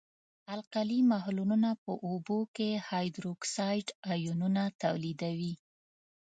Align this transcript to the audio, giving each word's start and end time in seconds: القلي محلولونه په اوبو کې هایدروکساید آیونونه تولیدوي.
القلي 0.55 0.99
محلولونه 1.11 1.69
په 1.83 1.91
اوبو 2.07 2.39
کې 2.55 2.69
هایدروکساید 2.87 3.87
آیونونه 4.13 4.63
تولیدوي. 4.83 5.53